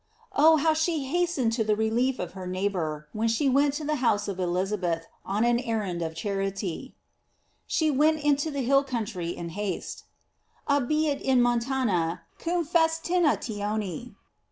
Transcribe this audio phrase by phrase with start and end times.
[0.33, 0.55] Oh!
[0.55, 4.27] how she hastened to the relief of her neighbor, when she went to the house
[4.27, 6.95] of Elizabeth on an errand of charity:
[7.67, 10.05] She went into the hill country in haste:
[10.67, 14.15] "Abiit in montana cum festinatione."